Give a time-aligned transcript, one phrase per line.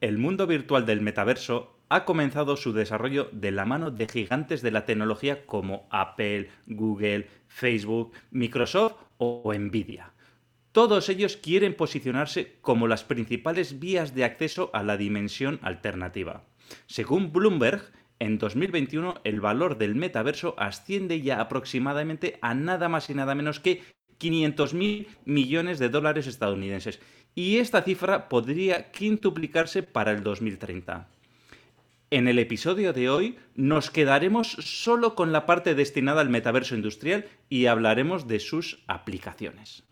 [0.00, 4.70] el mundo virtual del metaverso ha comenzado su desarrollo de la mano de gigantes de
[4.70, 10.12] la tecnología como Apple, Google, Facebook, Microsoft o Nvidia.
[10.72, 16.44] Todos ellos quieren posicionarse como las principales vías de acceso a la dimensión alternativa.
[16.86, 17.82] Según Bloomberg,
[18.20, 23.58] en 2021 el valor del metaverso asciende ya aproximadamente a nada más y nada menos
[23.58, 23.82] que
[24.20, 27.00] 500.000 millones de dólares estadounidenses.
[27.40, 31.08] Y esta cifra podría quintuplicarse para el 2030.
[32.10, 37.24] En el episodio de hoy nos quedaremos solo con la parte destinada al metaverso industrial
[37.48, 39.84] y hablaremos de sus aplicaciones.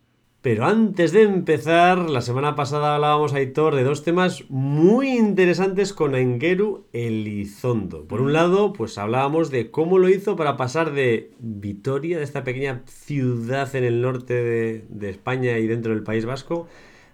[0.43, 6.15] Pero antes de empezar, la semana pasada hablábamos, Aitor, de dos temas muy interesantes con
[6.17, 8.05] Engeru Elizondo.
[8.07, 12.45] Por un lado, pues hablábamos de cómo lo hizo para pasar de Vitoria, de esta
[12.45, 16.69] pequeña ciudad en el norte de, de España y dentro del País Vasco,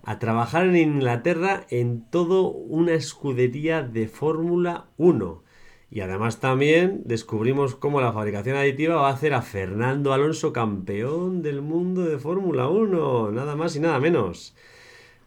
[0.06, 5.42] a trabajar en Inglaterra en todo una escudería de Fórmula 1.
[5.90, 11.40] Y además también descubrimos cómo la fabricación aditiva va a hacer a Fernando Alonso campeón
[11.42, 14.54] del mundo de Fórmula 1, nada más y nada menos.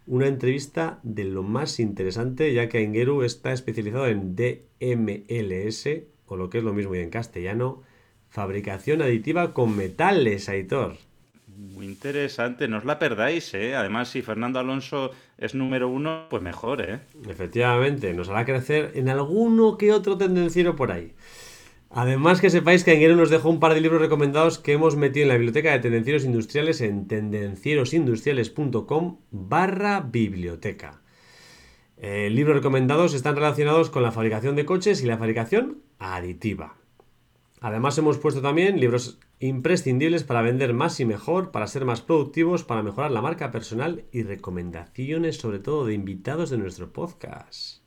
[0.06, 5.90] Una entrevista de lo más interesante, ya que Engeru está especializado en DMLS,
[6.28, 7.82] o lo que es lo mismo y en castellano,
[8.30, 11.07] fabricación aditiva con metales, Aitor.
[11.58, 13.76] Muy interesante, no os la perdáis, ¿eh?
[13.76, 17.00] Además, si Fernando Alonso es número uno, pues mejor, ¿eh?
[17.28, 21.14] Efectivamente, nos hará crecer en alguno que otro tendenciero por ahí.
[21.90, 25.24] Además que sepáis que Enguero nos dejó un par de libros recomendados que hemos metido
[25.24, 31.02] en la biblioteca de tendencieros industriales en tendencierosindustriales.com barra biblioteca.
[31.98, 36.76] Eh, libros recomendados están relacionados con la fabricación de coches y la fabricación aditiva.
[37.60, 42.64] Además hemos puesto también libros imprescindibles para vender más y mejor, para ser más productivos,
[42.64, 47.82] para mejorar la marca personal y recomendaciones sobre todo de invitados de nuestro podcast.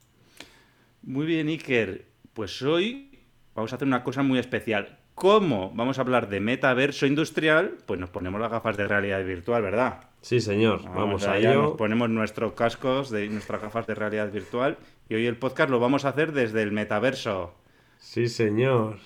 [1.02, 2.06] Muy bien, Iker.
[2.34, 3.20] Pues hoy
[3.54, 4.98] vamos a hacer una cosa muy especial.
[5.14, 7.78] ¿Cómo vamos a hablar de metaverso industrial?
[7.86, 10.08] Pues nos ponemos las gafas de realidad virtual, ¿verdad?
[10.22, 10.82] Sí, señor.
[10.84, 11.62] Vamos, a ello.
[11.62, 14.78] Nos ponemos nuestros cascos de nuestras gafas de realidad virtual
[15.08, 17.54] y hoy el podcast lo vamos a hacer desde el metaverso.
[17.98, 18.98] Sí, señor.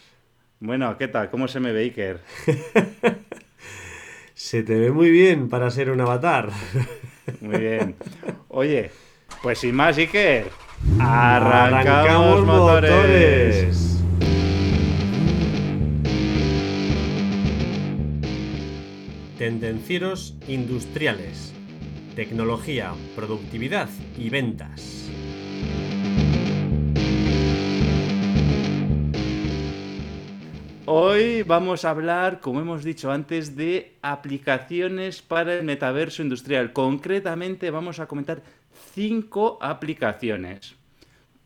[0.64, 1.28] Bueno, ¿qué tal?
[1.28, 2.22] ¿Cómo se me ve, Iker?
[4.34, 6.48] se te ve muy bien para ser un avatar.
[7.42, 7.96] muy bien.
[8.48, 8.90] Oye,
[9.42, 10.46] pues sin más, Iker,
[10.98, 14.02] arrancamos, motores.
[19.36, 21.52] Tendencieros industriales.
[22.16, 25.03] Tecnología, productividad y ventas.
[30.86, 36.74] Hoy vamos a hablar, como hemos dicho antes, de aplicaciones para el metaverso industrial.
[36.74, 38.42] Concretamente vamos a comentar
[38.92, 40.74] cinco aplicaciones.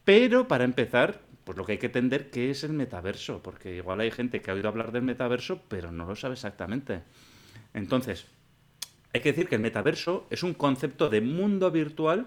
[0.04, 4.00] Pero para empezar, pues lo que hay que entender qué es el metaverso, porque igual
[4.00, 7.03] hay gente que ha oído hablar del metaverso, pero no lo sabe exactamente.
[7.75, 8.26] Entonces,
[9.15, 12.26] hay que decir que el metaverso es un concepto de mundo virtual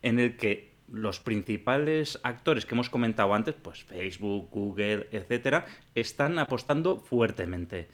[0.00, 6.38] en el que los principales actores que hemos comentado antes, pues Facebook, Google, etcétera, están
[6.38, 7.88] apostando fuertemente.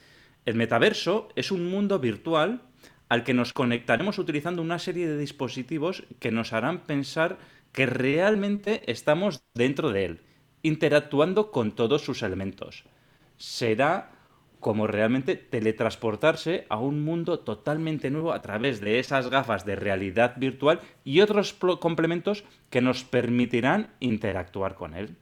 [0.45, 2.63] El metaverso es un mundo virtual
[3.09, 7.39] al que nos conectaremos utilizando una serie de dispositivos que nos harán pensar
[7.73, 10.21] que realmente estamos dentro de él,
[10.63, 12.85] interactuando con todos sus elementos.
[13.37, 14.16] Será
[14.61, 20.35] como realmente teletransportarse a un mundo totalmente nuevo a través de esas gafas de realidad
[20.37, 25.17] virtual y otros complementos que nos permitirán interactuar con él.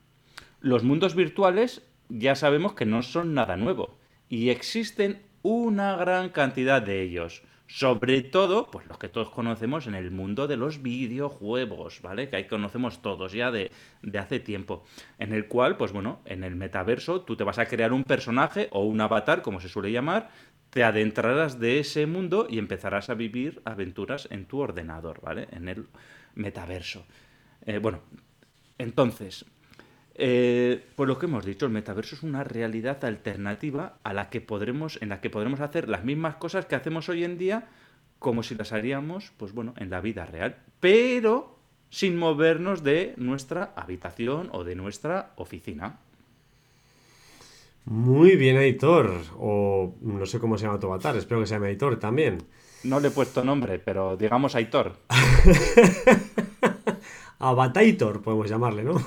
[0.61, 6.81] Los mundos virtuales ya sabemos que no son nada nuevo y existen una gran cantidad
[6.81, 7.43] de ellos.
[7.77, 12.29] Sobre todo, pues los que todos conocemos en el mundo de los videojuegos, ¿vale?
[12.29, 14.85] Que ahí conocemos todos ya de, de, hace tiempo.
[15.19, 18.69] En el cual, pues bueno, en el metaverso tú te vas a crear un personaje
[18.71, 20.31] o un avatar, como se suele llamar,
[20.71, 25.49] te adentrarás de ese mundo y empezarás a vivir aventuras en tu ordenador, ¿vale?
[25.51, 25.89] En el
[26.37, 27.05] metaverso.
[27.67, 28.03] Eh, bueno,
[28.79, 29.47] entonces,
[30.15, 34.41] eh, por lo que hemos dicho, el metaverso es una realidad alternativa a la que
[34.41, 37.69] podremos, en la que podremos hacer las mismas cosas que hacemos hoy en día,
[38.19, 41.59] como si las haríamos, pues bueno, en la vida real, pero
[41.91, 45.99] sin movernos de nuestra habitación o de nuestra oficina.
[47.85, 49.13] Muy bien, editor.
[49.39, 52.39] O no sé cómo se llama tu avatar, espero que se llame editor también.
[52.83, 54.97] No le he puesto nombre, pero digamos Aitor.
[57.39, 58.95] Avatator, podemos llamarle, ¿no?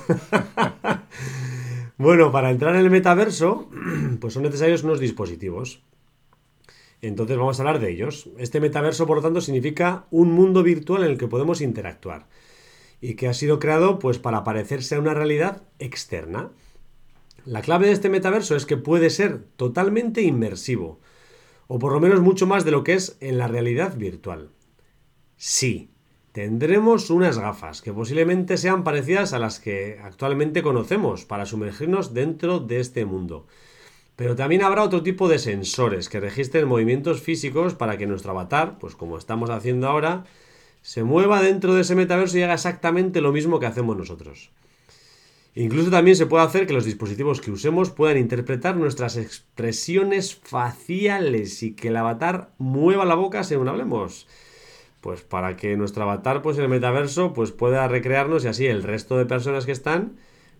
[1.98, 3.68] bueno, para entrar en el metaverso,
[4.20, 5.82] pues son necesarios unos dispositivos.
[7.00, 8.28] Entonces vamos a hablar de ellos.
[8.38, 12.26] Este metaverso, por lo tanto, significa un mundo virtual en el que podemos interactuar.
[13.00, 16.50] y que ha sido creado pues para parecerse a una realidad externa.
[17.44, 21.00] La clave de este metaverso es que puede ser totalmente inmersivo,
[21.68, 24.50] o por lo menos mucho más de lo que es en la realidad virtual.
[25.36, 25.90] Sí,
[26.32, 32.60] tendremos unas gafas que posiblemente sean parecidas a las que actualmente conocemos para sumergirnos dentro
[32.60, 33.46] de este mundo.
[34.16, 38.78] Pero también habrá otro tipo de sensores que registren movimientos físicos para que nuestro avatar,
[38.78, 40.24] pues como estamos haciendo ahora,
[40.82, 44.50] se mueva dentro de ese metaverso y haga exactamente lo mismo que hacemos nosotros.
[45.54, 51.62] Incluso también se puede hacer que los dispositivos que usemos puedan interpretar nuestras expresiones faciales
[51.62, 54.28] y que el avatar mueva la boca según hablemos.
[55.08, 58.82] Pues para que nuestro avatar pues en el metaverso pues pueda recrearnos y así el
[58.82, 60.16] resto de personas que están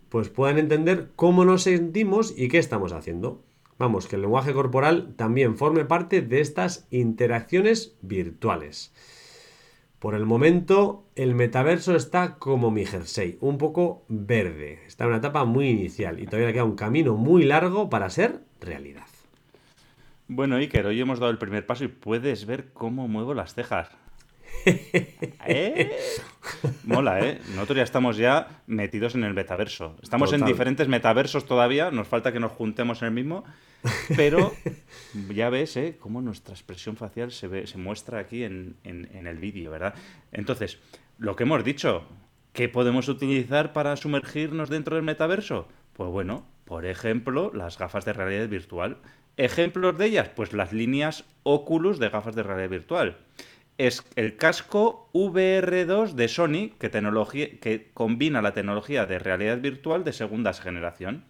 [0.08, 3.44] pues puedan entender cómo nos sentimos y qué estamos haciendo.
[3.78, 8.94] Vamos, que el lenguaje corporal también forme parte de estas interacciones virtuales.
[9.98, 14.80] Por el momento, el metaverso está como mi jersey, un poco verde.
[14.86, 18.40] Está en una etapa muy inicial y todavía queda un camino muy largo para ser
[18.62, 19.08] realidad.
[20.26, 23.90] Bueno, Iker, hoy hemos dado el primer paso y puedes ver cómo muevo las cejas.
[25.46, 25.90] ¿Eh?
[26.84, 27.40] Mola, ¿eh?
[27.54, 29.96] Nosotros ya estamos ya metidos en el metaverso.
[30.02, 33.44] Estamos en diferentes metaversos todavía, nos falta que nos juntemos en el mismo,
[34.16, 34.52] pero
[35.34, 35.96] ya ves, ¿eh?
[35.98, 39.94] Cómo nuestra expresión facial se, ve, se muestra aquí en, en el vídeo, ¿verdad?
[40.32, 40.78] Entonces,
[41.18, 42.04] lo que hemos dicho,
[42.52, 45.68] ¿qué podemos utilizar para sumergirnos dentro del metaverso?
[45.94, 48.98] Pues bueno, por ejemplo, las gafas de realidad virtual.
[49.36, 53.16] Ejemplos de ellas, pues las líneas Oculus de gafas de realidad virtual
[53.78, 60.12] es el casco VR2 de Sony que, que combina la tecnología de realidad virtual de
[60.12, 61.24] segunda generación.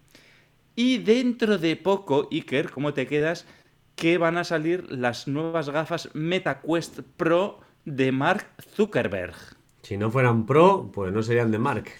[0.74, 3.46] Y dentro de poco, Iker, ¿cómo te quedas?
[3.94, 9.36] Que van a salir las nuevas gafas MetaQuest Pro de Mark Zuckerberg.
[9.82, 11.90] Si no fueran Pro, pues no serían de Mark.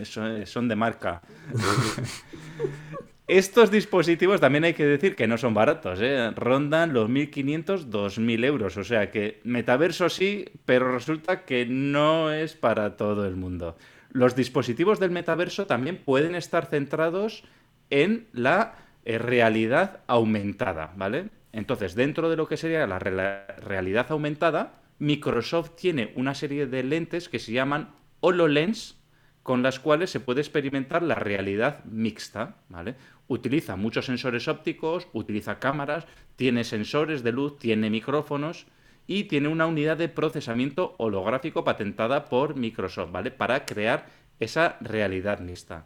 [0.00, 1.22] Eso, son de marca.
[3.28, 6.32] Estos dispositivos también hay que decir que no son baratos, ¿eh?
[6.34, 8.76] rondan los 1.500, 2.000 euros.
[8.76, 13.76] O sea que metaverso sí, pero resulta que no es para todo el mundo.
[14.10, 17.44] Los dispositivos del metaverso también pueden estar centrados
[17.90, 18.74] en la
[19.04, 21.30] eh, realidad aumentada, ¿vale?
[21.52, 27.28] Entonces, dentro de lo que sería la realidad aumentada, Microsoft tiene una serie de lentes
[27.28, 27.90] que se llaman
[28.20, 29.01] HoloLens,
[29.42, 32.94] con las cuales se puede experimentar la realidad mixta, ¿vale?
[33.28, 36.06] Utiliza muchos sensores ópticos, utiliza cámaras,
[36.36, 38.66] tiene sensores de luz, tiene micrófonos
[39.06, 43.30] y tiene una unidad de procesamiento holográfico patentada por Microsoft, ¿vale?
[43.30, 44.06] Para crear
[44.38, 45.84] esa realidad mixta.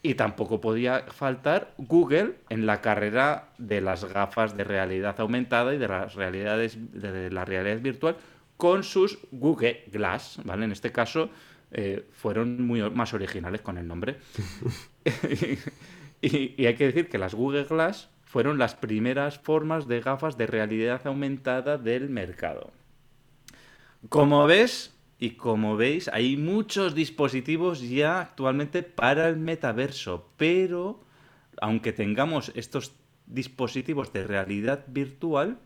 [0.00, 5.78] Y tampoco podía faltar Google en la carrera de las gafas de realidad aumentada y
[5.78, 8.16] de las realidades de la realidad virtual
[8.56, 10.64] con sus Google Glass, ¿vale?
[10.66, 11.30] En este caso
[11.70, 14.16] eh, fueron muy más originales con el nombre.
[16.22, 20.46] y, hay que decir que las Google Glass fueron las primeras formas de gafas de
[20.46, 22.72] realidad aumentada del mercado.
[24.08, 31.04] Como ves y como veis, hay muchos dispositivos ya actualmente para el metaverso, pero
[31.60, 32.92] aunque tengamos estos
[33.26, 35.58] dispositivos de realidad virtual,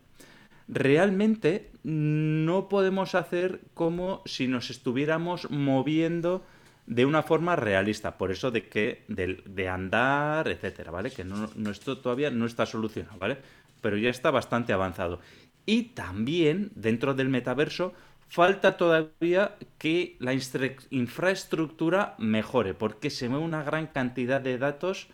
[0.67, 6.43] realmente no podemos hacer como si nos estuviéramos moviendo
[6.85, 8.17] de una forma realista.
[8.17, 11.11] Por eso de que de, andar, etcétera, ¿vale?
[11.11, 13.37] Que no, esto todavía no está solucionado, ¿vale?
[13.81, 15.19] Pero ya está bastante avanzado.
[15.65, 17.93] Y también dentro del metaverso
[18.27, 25.07] falta todavía que la infraestructura mejore, porque se mueve una gran cantidad de datos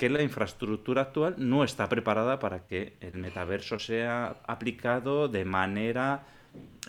[0.00, 6.24] que la infraestructura actual no está preparada para que el metaverso sea aplicado de manera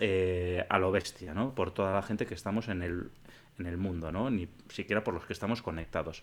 [0.00, 1.54] eh, a lo bestia, ¿no?
[1.54, 3.10] Por toda la gente que estamos en el,
[3.58, 4.30] en el mundo, ¿no?
[4.30, 6.22] Ni siquiera por los que estamos conectados.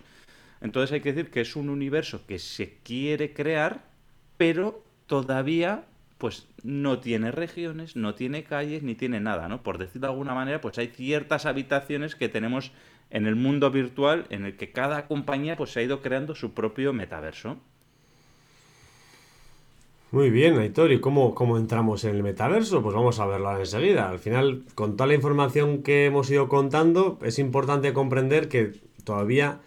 [0.61, 3.83] Entonces hay que decir que es un universo que se quiere crear,
[4.37, 5.83] pero todavía
[6.17, 9.61] pues no tiene regiones, no tiene calles, ni tiene nada, ¿no?
[9.61, 12.71] Por decirlo de alguna manera, pues hay ciertas habitaciones que tenemos
[13.11, 16.53] en el mundo virtual en el que cada compañía pues, se ha ido creando su
[16.53, 17.57] propio metaverso.
[20.11, 22.81] Muy bien, Aitor, ¿y cómo, cómo entramos en el metaverso?
[22.81, 24.09] Pues vamos a verlo enseguida.
[24.09, 28.73] Al final, con toda la información que hemos ido contando, es importante comprender que
[29.03, 29.59] todavía,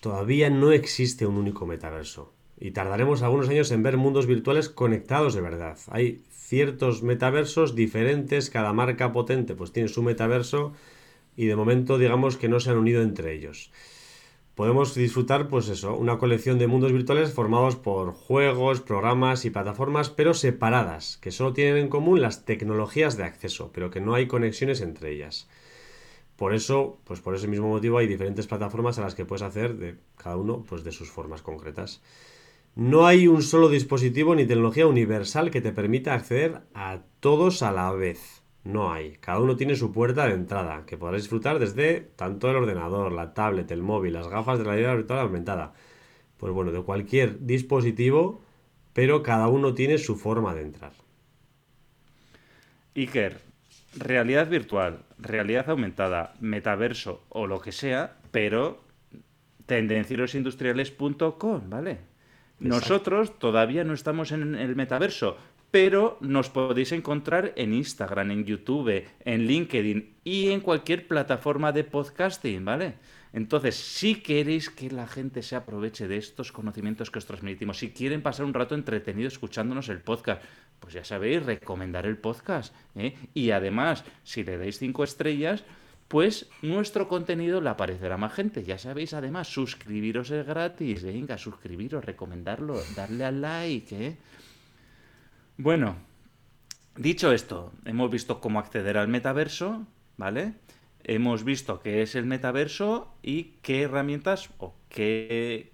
[0.00, 2.34] todavía no existe un único metaverso.
[2.60, 5.78] Y tardaremos algunos años en ver mundos virtuales conectados de verdad.
[5.90, 10.74] Hay ciertos metaversos diferentes, cada marca potente pues tiene su metaverso
[11.38, 13.70] y de momento digamos que no se han unido entre ellos.
[14.56, 20.10] Podemos disfrutar, pues eso, una colección de mundos virtuales formados por juegos, programas y plataformas,
[20.10, 24.26] pero separadas, que solo tienen en común las tecnologías de acceso, pero que no hay
[24.26, 25.48] conexiones entre ellas.
[26.34, 29.76] Por eso, pues por ese mismo motivo hay diferentes plataformas a las que puedes hacer
[29.76, 32.02] de cada uno pues de sus formas concretas.
[32.74, 37.70] No hay un solo dispositivo ni tecnología universal que te permita acceder a todos a
[37.70, 38.37] la vez.
[38.68, 39.16] No hay.
[39.16, 43.32] Cada uno tiene su puerta de entrada, que podrás disfrutar desde tanto el ordenador, la
[43.32, 45.72] tablet, el móvil, las gafas de la realidad virtual aumentada.
[46.36, 48.44] Pues bueno, de cualquier dispositivo,
[48.92, 50.92] pero cada uno tiene su forma de entrar.
[52.94, 53.40] Iker,
[53.96, 58.84] realidad virtual, realidad aumentada, metaverso o lo que sea, pero
[59.64, 62.00] tendencierosindustriales.com, ¿vale?
[62.58, 65.38] Nosotros todavía no estamos en el metaverso,
[65.70, 71.84] pero nos podéis encontrar en Instagram, en YouTube, en LinkedIn y en cualquier plataforma de
[71.84, 72.94] podcasting, ¿vale?
[73.32, 77.90] Entonces, si queréis que la gente se aproveche de estos conocimientos que os transmitimos, si
[77.90, 80.42] quieren pasar un rato entretenido escuchándonos el podcast,
[80.80, 82.74] pues ya sabéis, recomendar el podcast.
[82.96, 83.16] ¿eh?
[83.34, 85.64] Y además, si le dais cinco estrellas,
[86.08, 88.64] pues nuestro contenido le aparecerá más gente.
[88.64, 91.02] Ya sabéis, además, suscribiros es gratis.
[91.02, 94.06] Venga, suscribiros, recomendarlo, darle al like.
[94.06, 94.16] ¿eh?
[95.60, 95.96] Bueno,
[96.96, 100.54] dicho esto, hemos visto cómo acceder al metaverso, ¿vale?
[101.02, 105.72] Hemos visto qué es el metaverso y qué herramientas o qué,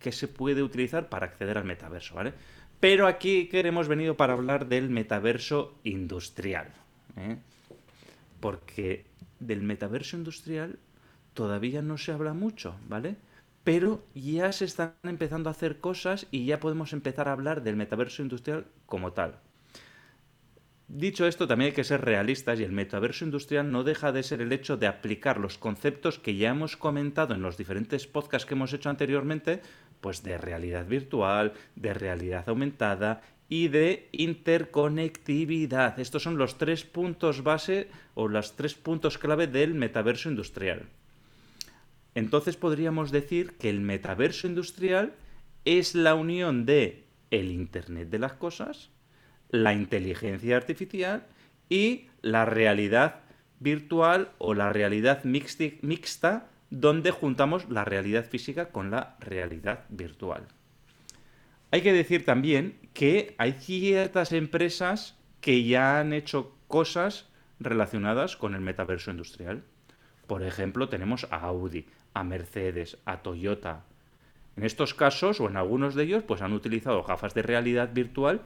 [0.00, 2.34] se puede utilizar para acceder al metaverso, ¿vale?
[2.80, 6.72] Pero aquí queremos venido para hablar del metaverso industrial.
[7.16, 7.36] ¿eh?
[8.40, 9.04] Porque
[9.38, 10.80] del metaverso industrial
[11.32, 13.14] todavía no se habla mucho, ¿vale?
[13.64, 17.76] Pero ya se están empezando a hacer cosas y ya podemos empezar a hablar del
[17.76, 19.38] metaverso industrial como tal.
[20.94, 24.42] Dicho esto, también hay que ser realistas y el metaverso industrial no deja de ser
[24.42, 28.52] el hecho de aplicar los conceptos que ya hemos comentado en los diferentes podcasts que
[28.52, 29.62] hemos hecho anteriormente,
[30.02, 35.98] pues de realidad virtual, de realidad aumentada y de interconectividad.
[35.98, 40.88] Estos son los tres puntos base o los tres puntos clave del metaverso industrial.
[42.14, 45.14] Entonces podríamos decir que el metaverso industrial
[45.64, 48.90] es la unión de el Internet de las cosas,
[49.50, 51.26] la inteligencia artificial
[51.68, 53.20] y la realidad
[53.60, 60.46] virtual o la realidad mixta donde juntamos la realidad física con la realidad virtual.
[61.70, 67.28] Hay que decir también que hay ciertas empresas que ya han hecho cosas
[67.60, 69.62] relacionadas con el metaverso industrial.
[70.26, 73.84] Por ejemplo, tenemos a Audi, a Mercedes, a Toyota.
[74.56, 78.42] En estos casos, o en algunos de ellos, pues han utilizado gafas de realidad virtual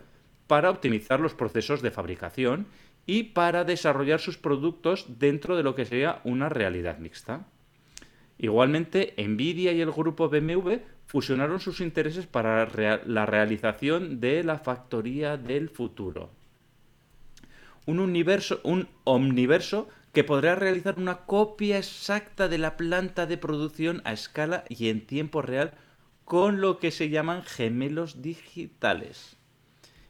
[0.47, 2.67] para optimizar los procesos de fabricación
[3.07, 7.47] y para desarrollar sus productos dentro de lo que sería una realidad mixta.
[8.39, 10.75] Igualmente, Nvidia y el grupo BMW
[11.07, 12.69] fusionaron sus intereses para
[13.07, 16.31] la realización de la factoría del futuro.
[17.87, 24.01] Un universo, un omniverso que podrá realizar una copia exacta de la planta de producción
[24.07, 25.75] a escala y en tiempo real
[26.25, 29.37] con lo que se llaman gemelos digitales.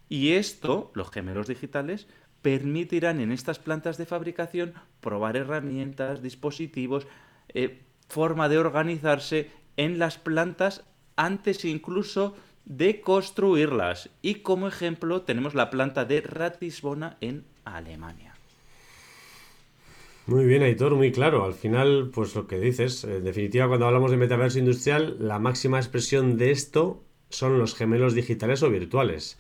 [0.08, 2.06] Y esto, los gemelos digitales,
[2.40, 7.08] permitirán en estas plantas de fabricación probar herramientas, dispositivos,
[7.48, 10.84] eh, forma de organizarse en las plantas
[11.16, 14.08] antes incluso de construirlas.
[14.22, 18.25] Y como ejemplo tenemos la planta de Ratisbona en Alemania.
[20.26, 21.45] Muy bien, Aitor, muy claro.
[21.45, 25.78] Al final, pues lo que dices, en definitiva, cuando hablamos de metaverso industrial, la máxima
[25.78, 29.38] expresión de esto son los gemelos digitales o virtuales.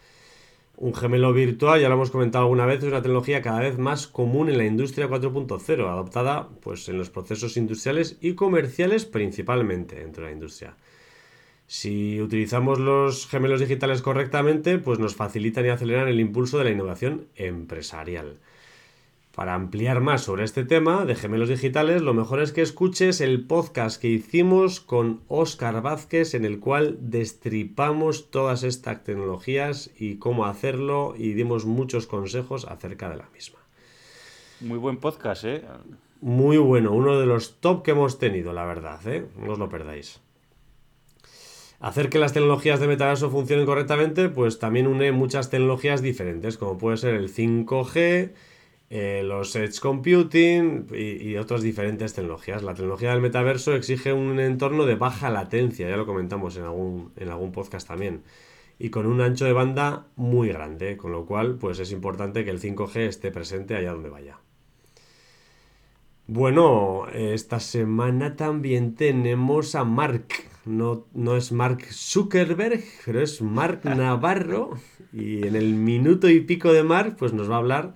[0.76, 4.06] Un gemelo virtual, ya lo hemos comentado alguna vez, es una tecnología cada vez más
[4.06, 10.22] común en la industria 4.0, adoptada pues, en los procesos industriales y comerciales principalmente dentro
[10.22, 10.76] de la industria.
[11.66, 16.70] Si utilizamos los gemelos digitales correctamente, pues nos facilitan y aceleran el impulso de la
[16.70, 18.38] innovación empresarial.
[19.36, 23.46] Para ampliar más sobre este tema de gemelos digitales, lo mejor es que escuches el
[23.46, 30.46] podcast que hicimos con Oscar Vázquez en el cual destripamos todas estas tecnologías y cómo
[30.46, 33.58] hacerlo y dimos muchos consejos acerca de la misma.
[34.60, 35.62] Muy buen podcast, ¿eh?
[36.22, 39.26] Muy bueno, uno de los top que hemos tenido, la verdad, ¿eh?
[39.36, 40.18] No os lo perdáis.
[41.78, 46.78] Hacer que las tecnologías de metaverso funcionen correctamente, pues también une muchas tecnologías diferentes, como
[46.78, 48.32] puede ser el 5G,
[48.88, 52.62] eh, los Edge Computing y, otras diferentes tecnologías.
[52.62, 57.12] La tecnología del metaverso exige un entorno de baja latencia, ya lo comentamos en algún,
[57.16, 58.22] en algún podcast también,
[58.78, 62.50] y con un ancho de banda muy grande, con lo cual pues es importante que
[62.50, 64.38] el 5G esté presente allá donde vaya.
[66.28, 70.26] Bueno, esta semana también tenemos a Mark.
[70.64, 74.74] No, no es Mark Zuckerberg, pero es Mark Navarro.
[75.12, 77.94] Y en el minuto y pico de Mark, pues nos va a hablar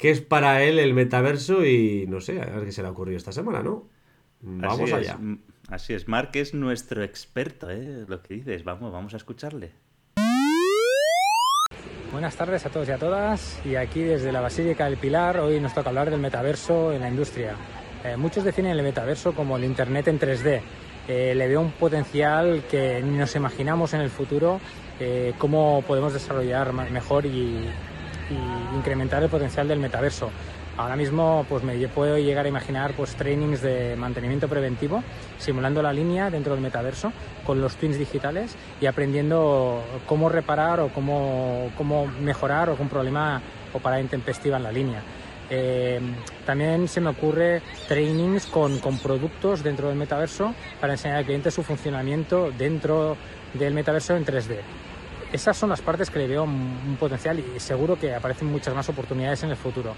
[0.00, 2.90] qué es para él el metaverso y no sé, a ver qué se le ha
[2.90, 3.86] ocurrido esta semana, ¿no?
[4.40, 5.18] Vamos allá.
[5.68, 8.06] Así es, Mark es nuestro experto, ¿eh?
[8.08, 9.72] Lo que dices, vamos, vamos a escucharle.
[12.10, 15.60] Buenas tardes a todos y a todas y aquí desde la Basílica del Pilar hoy
[15.60, 17.54] nos toca hablar del metaverso en la industria.
[18.02, 20.62] Eh, muchos definen el metaverso como el Internet en 3D.
[21.08, 24.60] Eh, le veo un potencial que ni nos imaginamos en el futuro
[24.98, 27.68] eh, cómo podemos desarrollar mejor y,
[28.30, 30.30] y incrementar el potencial del metaverso.
[30.76, 35.02] Ahora mismo pues me puedo llegar a imaginar pues trainings de mantenimiento preventivo,
[35.38, 37.12] simulando la línea dentro del metaverso
[37.44, 43.78] con los twins digitales y aprendiendo cómo reparar o cómo, cómo mejorar algún problema o
[43.78, 45.02] para intempestiva en la línea.
[45.52, 46.00] Eh,
[46.46, 51.50] también se me ocurre trainings con, con, productos dentro del metaverso para enseñar al cliente
[51.50, 53.16] su funcionamiento dentro
[53.54, 54.60] del metaverso en 3D.
[55.32, 58.88] Esas son las partes que le veo un potencial y seguro que aparecen muchas más
[58.88, 59.94] oportunidades en el futuro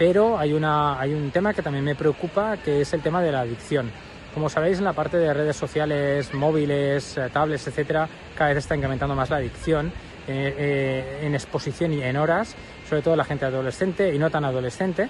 [0.00, 3.32] pero hay, una, hay un tema que también me preocupa, que es el tema de
[3.32, 3.90] la adicción.
[4.32, 8.74] Como sabéis, en la parte de redes sociales, móviles, eh, tablets, etcétera, cada vez está
[8.74, 9.88] incrementando más la adicción
[10.26, 12.56] eh, eh, en exposición y en horas,
[12.88, 15.06] sobre todo la gente adolescente y no tan adolescente.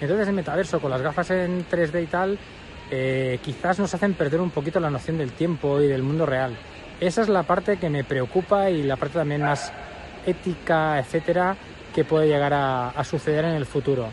[0.00, 2.38] Entonces, el metaverso con las gafas en 3D y tal,
[3.42, 6.56] quizás nos hacen perder un poquito la noción del tiempo y del mundo real.
[7.04, 9.70] Esa es la parte que me preocupa y la parte también más
[10.24, 11.54] ética, etcétera,
[11.94, 14.08] que puede llegar a, suceder en el futuro.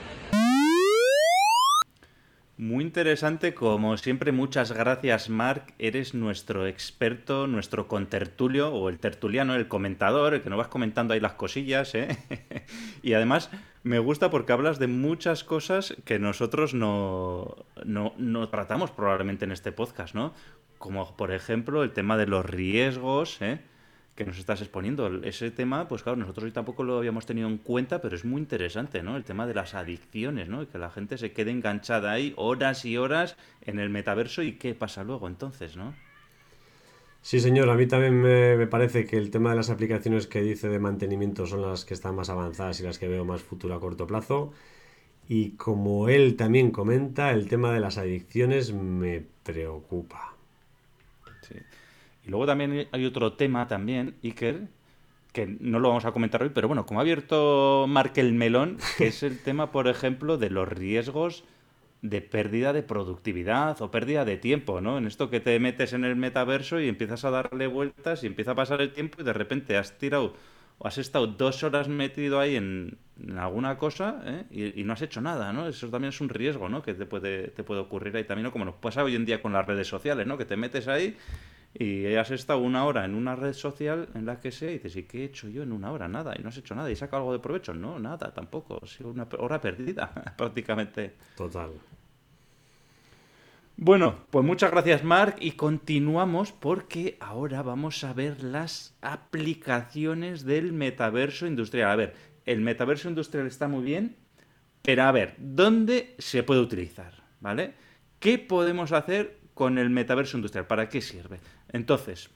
[2.57, 9.55] Muy interesante, como siempre, muchas gracias Marc, eres nuestro experto, nuestro contertulio o el tertuliano,
[9.55, 12.17] el comentador, el que nos vas comentando ahí las cosillas, ¿eh?
[13.01, 13.51] y además
[13.83, 17.55] me gusta porque hablas de muchas cosas que nosotros no,
[17.85, 20.33] no, no, tratamos probablemente en este podcast, ¿no?
[20.81, 23.59] Como por ejemplo el tema de los riesgos, ¿eh?
[24.15, 25.07] que nos estás exponiendo.
[25.23, 28.41] Ese tema, pues claro, nosotros hoy tampoco lo habíamos tenido en cuenta, pero es muy
[28.41, 29.15] interesante, ¿no?
[29.15, 30.63] El tema de las adicciones, ¿no?
[30.63, 34.53] Y que la gente se quede enganchada ahí horas y horas en el metaverso y
[34.53, 35.93] qué pasa luego entonces, ¿no?
[37.21, 40.67] Sí, señor, a mí también me, parece que el tema de las aplicaciones que dice
[40.67, 43.79] de mantenimiento son las que están más avanzadas y las que veo más futuro a
[43.79, 44.51] corto plazo.
[45.29, 50.31] Y como él también comenta, el tema de las adicciones me preocupa.
[52.25, 54.67] Y luego también hay otro tema también, Iker,
[55.31, 59.07] que no lo vamos a comentar hoy, pero bueno, como ha abierto Markel Melón, que
[59.07, 61.43] es el tema, por ejemplo, de los riesgos
[62.01, 64.97] de pérdida de productividad o pérdida de tiempo, ¿no?
[64.97, 68.51] En esto que te metes en el metaverso y empiezas a darle vueltas y empieza
[68.51, 70.33] a pasar el tiempo y de repente has tirado
[70.79, 72.97] o has estado dos horas metido ahí en,
[73.37, 74.73] alguna cosa ¿eh?
[74.75, 75.67] y, no has hecho nada, ¿no?
[75.67, 76.81] Eso también es un riesgo, ¿no?
[76.81, 78.51] Que te puede, te puede ocurrir ahí también, ¿no?
[78.51, 80.39] como nos pasa hoy en día con las redes sociales, ¿no?
[80.39, 81.15] Que te metes ahí
[81.73, 84.95] y has estado una hora en una red social en la que sea y dices,
[84.95, 86.07] ¿y qué he hecho yo en una hora?
[86.07, 87.73] Nada, y no has hecho nada, y sacado algo de provecho.
[87.73, 88.79] No, nada, tampoco.
[88.83, 91.15] Ha sido una hora perdida, prácticamente.
[91.35, 91.71] Total.
[93.83, 100.71] Bueno, pues muchas gracias Mark y continuamos porque ahora vamos a ver las aplicaciones del
[100.71, 101.89] metaverso industrial.
[101.89, 102.13] A ver,
[102.45, 104.17] el metaverso industrial está muy bien,
[104.83, 107.23] pero a ver, ¿dónde se puede utilizar?
[107.39, 107.73] ¿Vale?
[108.19, 110.67] ¿Qué podemos hacer con el metaverso industrial?
[110.67, 111.39] ¿Para qué sirve?
[111.71, 112.29] Entonces,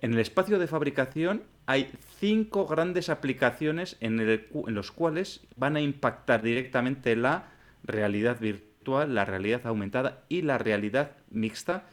[0.00, 5.80] en el espacio de fabricación hay cinco grandes aplicaciones en, en los cuales van a
[5.80, 7.50] impactar directamente la
[7.84, 11.86] realidad virtual, la realidad aumentada y la realidad mixta.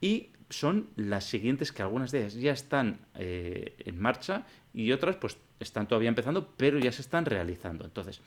[0.00, 5.16] Y son las siguientes que algunas de ellas ya están eh, en marcha y otras
[5.16, 7.84] pues están todavía empezando, pero ya se están realizando.
[7.84, 8.20] Entonces,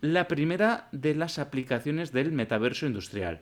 [0.00, 3.40] la primera de las aplicaciones del metaverso industrial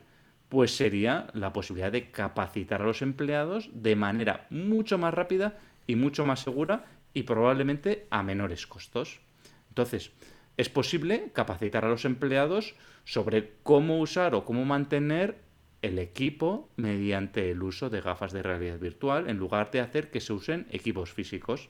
[0.51, 5.95] pues sería la posibilidad de capacitar a los empleados de manera mucho más rápida y
[5.95, 9.21] mucho más segura y probablemente a menores costos.
[9.69, 10.11] Entonces,
[10.57, 15.37] es posible capacitar a los empleados sobre cómo usar o cómo mantener
[15.81, 20.19] el equipo mediante el uso de gafas de realidad virtual en lugar de hacer que
[20.19, 21.69] se usen equipos físicos.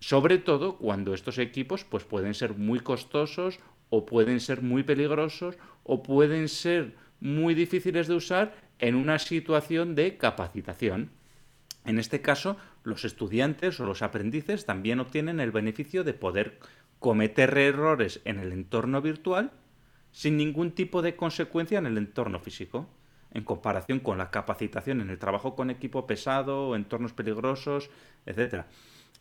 [0.00, 3.60] Sobre todo cuando estos equipos pues, pueden ser muy costosos
[3.90, 9.94] o pueden ser muy peligrosos o pueden ser muy difíciles de usar en una situación
[9.94, 11.12] de capacitación.
[11.84, 16.58] En este caso, los estudiantes o los aprendices también obtienen el beneficio de poder
[16.98, 19.52] cometer errores en el entorno virtual
[20.10, 22.88] sin ningún tipo de consecuencia en el entorno físico,
[23.30, 27.88] en comparación con la capacitación en el trabajo con equipo pesado, entornos peligrosos,
[28.26, 28.64] etc.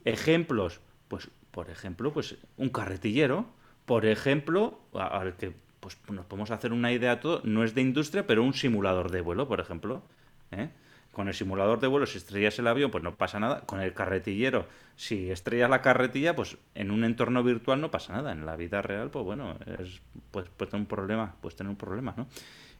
[0.05, 3.45] Ejemplos, pues, por ejemplo, pues un carretillero,
[3.85, 8.25] por ejemplo, al que pues nos podemos hacer una idea todo, no es de industria,
[8.25, 10.03] pero un simulador de vuelo, por ejemplo.
[10.51, 10.69] ¿eh?
[11.11, 13.61] Con el simulador de vuelo, si estrellas el avión, pues no pasa nada.
[13.61, 18.31] Con el carretillero, si estrellas la carretilla, pues en un entorno virtual no pasa nada.
[18.31, 22.13] En la vida real, pues bueno, es, pues, puede tener un problema, tener un problema,
[22.15, 22.27] ¿no?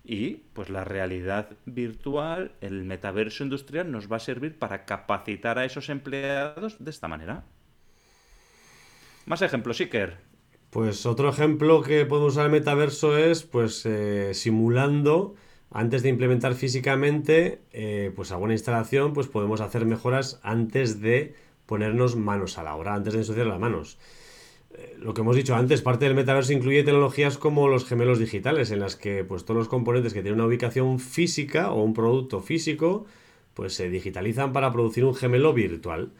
[0.04, 5.66] Y pues la realidad virtual, el metaverso industrial, nos va a servir para capacitar a
[5.66, 7.44] esos empleados de esta manera.
[9.26, 10.31] Más ejemplos, Iker.
[10.72, 15.36] Pues otro ejemplo que podemos usar el metaverso es pues eh, simulando
[15.70, 22.16] antes de implementar físicamente eh, pues alguna instalación, pues podemos hacer mejoras antes de ponernos
[22.16, 24.00] manos a la obra, antes de ensuciar las manos.
[24.74, 28.72] Eh, lo que hemos dicho antes, parte del metaverso incluye tecnologías como los gemelos digitales,
[28.72, 32.40] en las que pues, todos los componentes que tienen una ubicación física o un producto
[32.40, 33.06] físico,
[33.56, 36.12] pues se digitalizan para producir un gemelo virtual.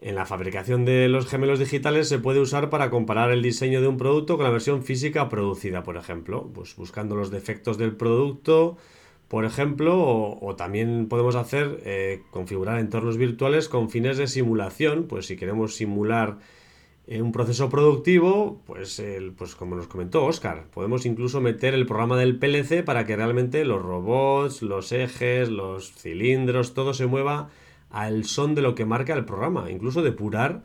[0.00, 3.88] En la fabricación de los gemelos digitales se puede usar para comparar el diseño de
[3.88, 8.76] un producto con la versión física producida, por ejemplo, pues buscando los defectos del producto,
[9.28, 15.26] por ejemplo, o, también podemos hacer eh, configurar entornos virtuales con fines de simulación, pues
[15.26, 16.38] si queremos simular
[17.06, 19.02] eh, un proceso productivo, pues,
[19.36, 23.64] pues como nos comentó Oscar, podemos incluso meter el programa del PLC para que realmente
[23.64, 27.48] los robots, los ejes, los cilindros, todo se mueva
[27.90, 30.62] al son de lo que marca el programa, incluso depurar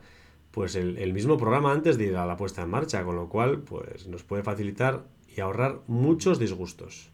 [0.50, 3.60] pues el, mismo programa antes de ir a la puesta en marcha, con lo cual
[3.60, 5.04] pues nos puede facilitar
[5.34, 7.10] y ahorrar muchos disgustos.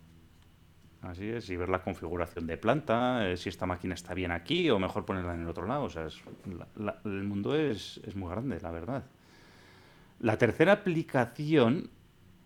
[1.02, 4.68] Así es, y ver la configuración de planta, eh, si esta máquina está bien aquí
[4.70, 5.84] o mejor ponerla en el otro lado.
[5.84, 6.08] O sea,
[7.04, 9.04] el mundo es, es muy grande, la verdad.
[10.18, 11.90] La tercera aplicación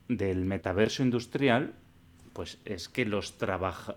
[0.09, 1.75] del metaverso industrial
[2.33, 3.37] pues es que los,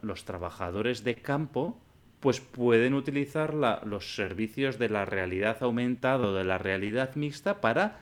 [0.01, 1.81] los trabajadores de campo
[2.25, 7.99] pues pueden utilizar los servicios de la realidad aumentada o de la realidad mixta para,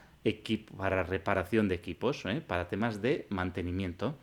[0.78, 2.40] para reparación de equipos, ¿eh?
[2.40, 4.16] para temas de mantenimiento.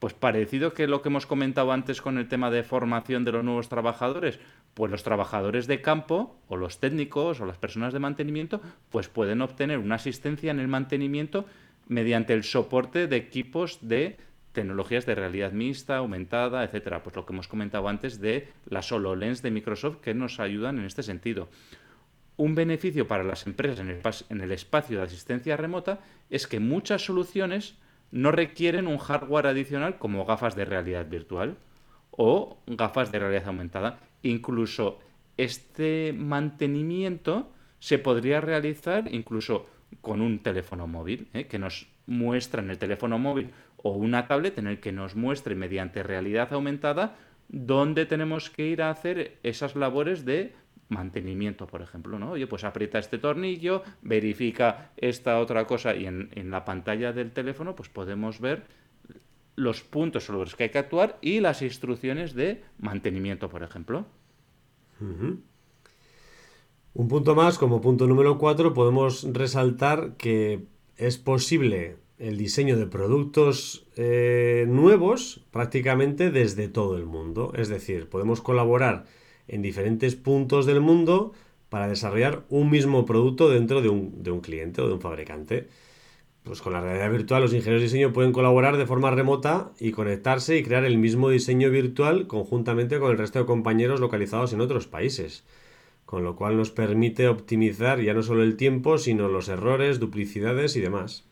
[0.00, 3.44] Pues parecido que lo que hemos comentado antes con el tema de formación de los
[3.44, 4.40] nuevos trabajadores,
[4.74, 9.42] pues los trabajadores de campo o los técnicos o las personas de mantenimiento pues pueden
[9.42, 11.44] obtener una asistencia en el mantenimiento
[11.86, 14.16] mediante el soporte de equipos de
[14.56, 17.02] tecnologías de realidad mixta, aumentada, etcétera.
[17.02, 20.86] Pues lo que hemos comentado antes de las HoloLens de Microsoft que nos ayudan en
[20.86, 21.48] este sentido.
[22.38, 27.76] Un beneficio para las empresas en el, espacio de asistencia remota es que muchas soluciones
[28.10, 31.58] no requieren un hardware adicional como gafas de realidad virtual
[32.10, 34.00] o gafas de realidad aumentada.
[34.22, 35.00] Incluso
[35.36, 39.66] este mantenimiento se podría realizar incluso
[40.00, 41.46] con un teléfono móvil, ¿eh?
[41.46, 45.54] que nos muestra en el teléfono móvil o una tablet en el que nos muestre
[45.54, 47.16] mediante realidad aumentada
[47.48, 50.54] dónde tenemos que ir a hacer esas labores de
[50.88, 52.32] mantenimiento, por ejemplo, ¿no?
[52.32, 57.74] Oye, pues aprieta este tornillo, verifica esta otra cosa y en, la pantalla del teléfono
[57.74, 58.64] pues podemos ver
[59.56, 64.06] los puntos sobre los que hay que actuar y las instrucciones de mantenimiento, por ejemplo.
[65.00, 72.86] Un punto más, como punto número 4, podemos resaltar que es posible el diseño de
[72.86, 77.52] productos eh, nuevos prácticamente desde todo el mundo.
[77.56, 79.04] Es decir, podemos colaborar
[79.48, 81.32] en diferentes puntos del mundo
[81.68, 85.68] para desarrollar un mismo producto dentro de un, de un cliente o de un fabricante.
[86.42, 89.90] Pues con la realidad virtual los ingenieros de diseño pueden colaborar de forma remota y
[89.90, 94.60] conectarse y crear el mismo diseño virtual conjuntamente con el resto de compañeros localizados en
[94.60, 95.44] otros países
[96.06, 100.76] con lo cual nos permite optimizar ya no solo el tiempo, sino los errores, duplicidades
[100.76, 101.25] y demás.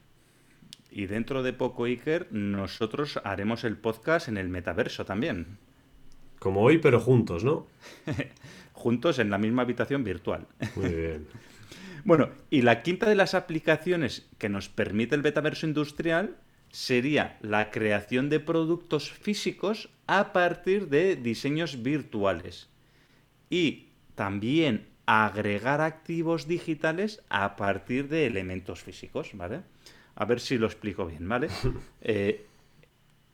[0.96, 5.58] Y dentro de poco, Iker, nosotros haremos el podcast en el metaverso también.
[6.38, 7.66] Como hoy, pero juntos, ¿no?
[8.72, 10.46] juntos en la misma habitación virtual.
[10.76, 11.26] Muy bien.
[12.04, 16.36] bueno, y la quinta de las aplicaciones que nos permite el metaverso industrial
[16.70, 22.68] sería la creación de productos físicos a partir de diseños virtuales.
[23.50, 29.62] Y también agregar activos digitales a partir de elementos físicos, ¿vale?
[30.16, 31.48] A ver si lo explico bien, ¿vale?
[32.06, 32.46] Eh,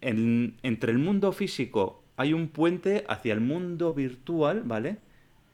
[0.03, 4.99] entre el mundo físico hay un puente hacia el mundo virtual, ¿vale?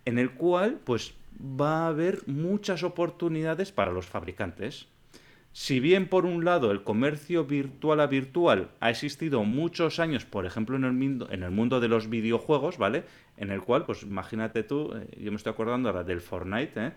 [0.05, 4.87] En el cual, pues, va a haber muchas oportunidades para los fabricantes.
[5.53, 10.45] Si bien por un lado el comercio virtual a virtual ha existido muchos años, por
[10.45, 13.05] ejemplo en el mundo, en el mundo de los videojuegos, ¿vale?
[13.39, 16.93] En el cual, pues imagínate tú, eh, yo me estoy acordando ahora del Fortnite, ¿eh?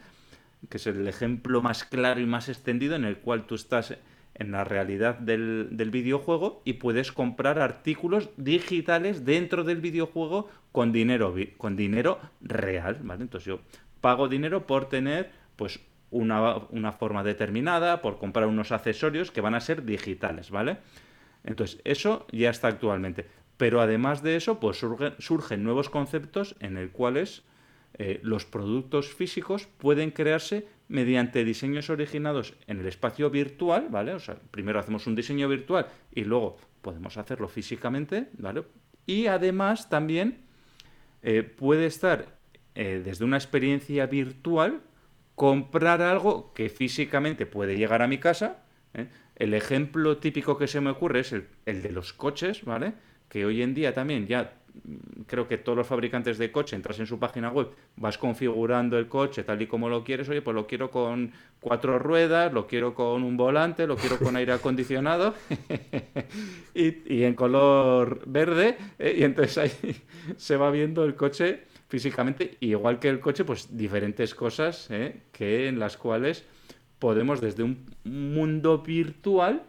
[0.68, 3.98] que es el ejemplo más claro y más extendido en el cual tú estás
[4.40, 10.92] en la realidad del, del, videojuego y puedes comprar artículos digitales dentro del videojuego con
[10.92, 13.24] dinero, con dinero real, ¿vale?
[13.24, 13.60] Entonces yo
[14.02, 15.80] pago dinero por tener pues
[16.12, 20.78] una, forma determinada, por comprar unos accesorios que van a ser digitales, ¿vale?
[21.44, 23.28] Entonces, eso ya está actualmente.
[23.58, 27.44] Pero además de eso, pues surgen, nuevos conceptos en el cuales
[27.98, 34.14] eh, los productos físicos pueden crearse mediante diseños originados en el espacio virtual, ¿vale?
[34.14, 38.64] O sea, primero hacemos un diseño virtual y luego podemos hacerlo físicamente, ¿vale?
[39.06, 40.42] Y además también
[41.24, 42.38] eh, puede estar
[42.76, 44.82] eh, desde una experiencia virtual
[45.36, 48.64] comprar algo que físicamente puede llegar a mi casa.
[49.36, 52.94] El ejemplo típico que se me ocurre es el, el de los coches, ¿vale?
[53.30, 54.59] Que hoy en día también ya
[55.28, 59.08] creo que todos los fabricantes de coche, entras en su página web, vas configurando el
[59.08, 62.94] coche tal y como lo quieres, oye, pues lo quiero con cuatro ruedas, lo quiero
[62.94, 65.34] con un volante, lo quiero con aire acondicionado
[66.74, 69.96] y, en color verde, eh, y entonces ahí
[70.38, 75.68] se va viendo el coche físicamente, igual que el coche, pues diferentes cosas eh, que
[75.68, 76.46] en las cuales
[77.00, 79.64] podemos desde un mundo virtual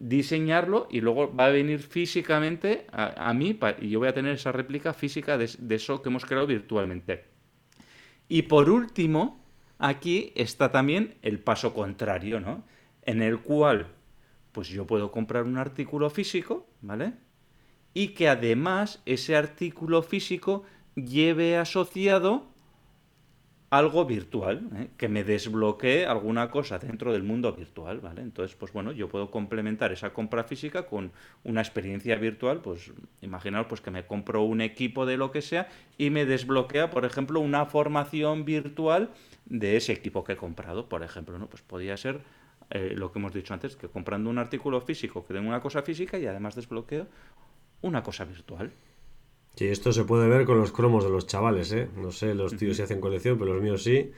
[0.00, 4.50] diseñarlo y luego va a venir físicamente a, mí y yo voy a tener esa
[4.50, 7.26] réplica física de, eso que hemos creado virtualmente.
[8.26, 9.44] Y por último,
[9.78, 12.64] aquí está también el paso contrario, ¿no?
[13.02, 13.88] En el cual,
[14.52, 17.12] pues yo puedo comprar un artículo físico, ¿vale?
[17.92, 22.49] Y que además ese artículo físico lleve asociado
[23.70, 24.90] algo virtual, ¿eh?
[24.96, 28.20] que me desbloquee alguna cosa dentro del mundo virtual, ¿vale?
[28.20, 31.12] Entonces, pues bueno, yo puedo complementar esa compra física con
[31.44, 35.68] una experiencia virtual, pues imaginaos pues que me compro un equipo de lo que sea
[35.96, 39.10] y me desbloquea, por ejemplo, una formación virtual
[39.46, 41.46] de ese equipo que he comprado, por ejemplo, ¿no?
[41.46, 42.22] Pues podría ser
[42.70, 45.82] eh, lo que hemos dicho antes, que comprando un artículo físico que den una cosa
[45.82, 47.06] física y además desbloqueo
[47.82, 48.72] una cosa virtual.
[49.56, 51.88] Sí, esto se puede ver con los cromos de los chavales, ¿eh?
[51.96, 54.10] No sé, los tíos si hacen colección, pero los míos sí.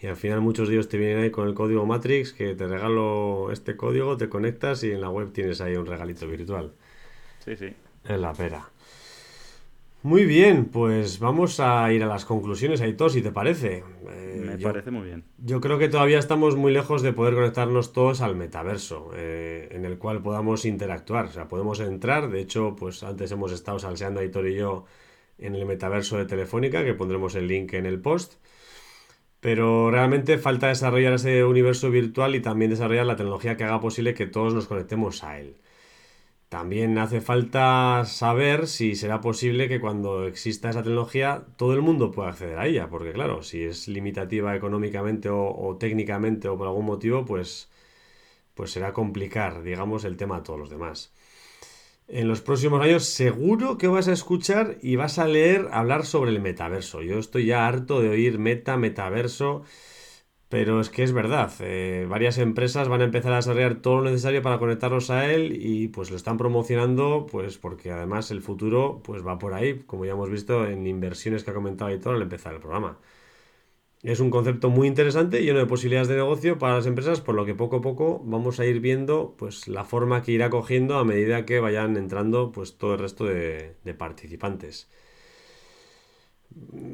[0.00, 2.66] Y al final muchos de ellos te vienen ahí con el código Matrix, que te
[2.66, 6.72] regalo este código, te conectas y en la web tienes ahí un regalito virtual.
[7.44, 7.72] Sí, sí.
[8.04, 8.68] Es la pera.
[10.04, 13.82] Muy bien, pues vamos a ir a las conclusiones, Aitor, si te parece.
[14.10, 15.24] Eh, Me parece muy bien.
[15.38, 19.86] Yo creo que todavía estamos muy lejos de poder conectarnos todos al metaverso, eh, en
[19.86, 21.24] el cual podamos interactuar.
[21.24, 22.28] O sea, podemos entrar.
[22.28, 24.84] De hecho, pues antes hemos estado salseando Aitor y yo
[25.38, 28.34] en el metaverso de Telefónica, que pondremos el link en el post.
[29.40, 34.12] Pero realmente falta desarrollar ese universo virtual y también desarrollar la tecnología que haga posible
[34.12, 35.56] que todos nos conectemos a él.
[36.48, 42.12] También hace falta saber si será posible que cuando exista esa tecnología todo el mundo
[42.12, 46.86] pueda acceder a ella, porque claro, si es limitativa económicamente o, técnicamente o por algún
[46.86, 47.70] motivo, pues,
[48.54, 51.12] pues será complicar, digamos, el tema a todos los demás.
[52.06, 56.30] En los próximos años seguro que vas a escuchar y vas a leer hablar sobre
[56.30, 57.02] el metaverso.
[57.02, 59.64] Yo estoy ya harto de oír meta, metaverso.
[60.48, 64.04] Pero es que es verdad, eh, varias empresas van a empezar a desarrollar todo lo
[64.10, 69.00] necesario para conectarnos a él y pues lo están promocionando pues porque además el futuro
[69.02, 72.22] pues va por ahí, como ya hemos visto en inversiones que ha comentado Aitor al
[72.22, 72.98] empezar el programa.
[74.02, 77.44] Es un concepto muy interesante, lleno de posibilidades de negocio para las empresas, por lo
[77.44, 81.04] que poco a poco vamos a ir viendo pues la forma que irá cogiendo a
[81.04, 84.88] medida que vayan entrando pues todo el resto de participantes.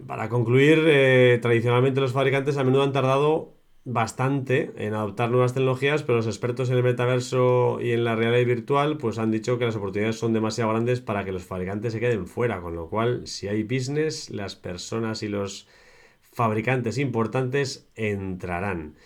[0.07, 6.03] Para concluir, eh, tradicionalmente los fabricantes a menudo han tardado bastante en adoptar nuevas tecnologías,
[6.03, 9.64] pero los expertos en el metaverso y en la realidad virtual pues han dicho que
[9.64, 13.27] las oportunidades son demasiado grandes para que los fabricantes se queden fuera, con lo cual
[13.27, 15.66] si hay business, las personas y los
[16.23, 18.96] fabricantes importantes entrarán.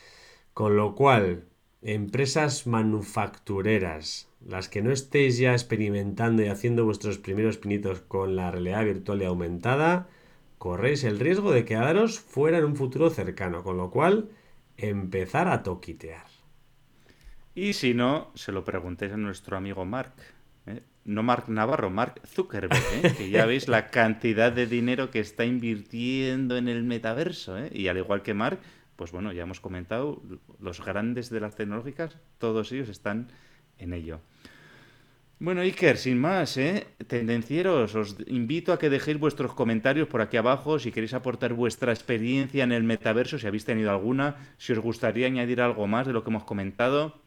[0.52, 1.44] Con lo cual,
[1.82, 8.50] empresas manufactureras, las que no estéis ya experimentando y haciendo vuestros primeros pinitos con la
[8.50, 10.08] realidad virtual y aumentada,
[10.58, 14.30] corréis el riesgo de quedaros fuera en un futuro cercano, con lo cual
[14.76, 16.26] empezar a toquitear.
[17.54, 20.14] Y si no, se lo preguntéis a nuestro amigo Mark.
[20.66, 20.82] ¿eh?
[21.04, 23.14] No Mark Navarro, Mark Zuckerberg, ¿eh?
[23.16, 27.56] que ya veis la cantidad de dinero que está invirtiendo en el metaverso.
[27.58, 27.70] ¿eh?
[27.72, 28.58] Y al igual que Mark,
[28.96, 30.22] pues bueno, ya hemos comentado,
[30.58, 33.28] los grandes de las tecnológicas, todos ellos están
[33.78, 34.20] en ello.
[35.40, 36.86] Bueno, Iker, sin más, ¿eh?
[37.08, 41.92] Tendencieros, os invito a que dejéis vuestros comentarios por aquí abajo si queréis aportar vuestra
[41.92, 46.12] experiencia en el metaverso, si habéis tenido alguna, si os gustaría añadir algo más de
[46.12, 47.20] lo que hemos comentado.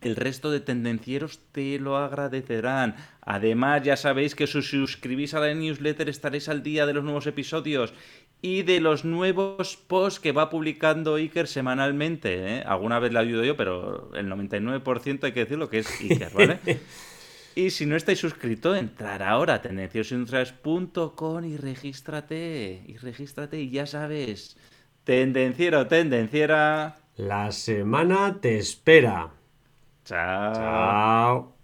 [0.00, 2.94] El resto de tendencieros te lo agradecerán.
[3.20, 7.04] Además, ya sabéis que si os suscribís a la newsletter estaréis al día de los
[7.04, 7.92] nuevos episodios
[8.40, 12.58] y de los nuevos posts que va publicando Iker semanalmente.
[12.58, 12.62] ¿eh?
[12.64, 16.60] Alguna vez le ayudo yo, pero el 99% hay que decirlo que es Iker, ¿vale?
[17.54, 22.82] Y si no estáis suscrito, entrar ahora a tendenciosindustriales.com y regístrate.
[22.86, 24.56] Y regístrate y ya sabes.
[25.04, 26.98] Tendenciero, tendenciera.
[27.16, 29.32] La semana te espera.
[30.04, 30.54] Chao.
[30.54, 31.59] Chao.